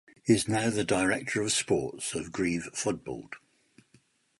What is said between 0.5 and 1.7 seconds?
the director of